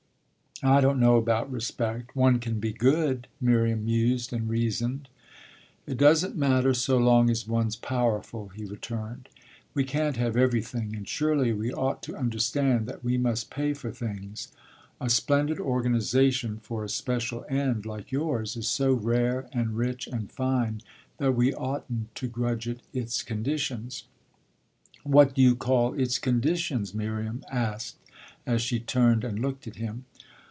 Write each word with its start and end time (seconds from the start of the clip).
"I 0.63 0.79
don't 0.79 0.99
know 0.99 1.15
about 1.17 1.51
respect. 1.51 2.15
One 2.15 2.37
can 2.37 2.59
be 2.59 2.71
good," 2.71 3.27
Miriam 3.39 3.83
mused 3.85 4.31
and 4.31 4.47
reasoned. 4.47 5.09
"It 5.87 5.97
doesn't 5.97 6.35
matter 6.37 6.75
so 6.75 6.99
long 6.99 7.31
as 7.31 7.47
one's 7.47 7.75
powerful," 7.75 8.49
he 8.49 8.65
returned. 8.65 9.27
"We 9.73 9.83
can't 9.83 10.17
have 10.17 10.37
everything, 10.37 10.95
and 10.95 11.07
surely 11.07 11.51
we 11.51 11.73
ought 11.73 12.03
to 12.03 12.15
understand 12.15 12.85
that 12.85 13.03
we 13.03 13.17
must 13.17 13.49
pay 13.49 13.73
for 13.73 13.89
things. 13.89 14.51
A 14.99 15.09
splendid 15.09 15.59
organisation 15.59 16.59
for 16.59 16.83
a 16.83 16.89
special 16.89 17.43
end, 17.49 17.87
like 17.87 18.11
yours, 18.11 18.55
is 18.55 18.67
so 18.69 18.93
rare 18.93 19.49
and 19.51 19.75
rich 19.75 20.05
and 20.05 20.31
fine 20.31 20.81
that 21.17 21.31
we 21.31 21.55
oughtn't 21.55 22.13
to 22.13 22.27
grudge 22.27 22.67
it 22.67 22.81
its 22.93 23.23
conditions." 23.23 24.03
"What 25.03 25.33
do 25.33 25.41
you 25.41 25.55
call 25.55 25.95
its 25.95 26.19
conditions?" 26.19 26.93
Miriam 26.93 27.43
asked 27.51 27.97
as 28.45 28.61
she 28.61 28.79
turned 28.79 29.23
and 29.23 29.39
looked 29.39 29.65
at 29.65 29.77
him. 29.77 30.05